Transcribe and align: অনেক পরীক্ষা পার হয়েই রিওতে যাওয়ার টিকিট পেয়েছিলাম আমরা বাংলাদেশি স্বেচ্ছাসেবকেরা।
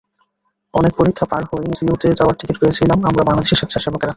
অনেক 0.73 0.93
পরীক্ষা 0.97 1.25
পার 1.25 1.43
হয়েই 1.49 1.73
রিওতে 1.79 2.07
যাওয়ার 2.19 2.37
টিকিট 2.39 2.57
পেয়েছিলাম 2.61 2.99
আমরা 3.05 3.23
বাংলাদেশি 3.27 3.55
স্বেচ্ছাসেবকেরা। 3.55 4.09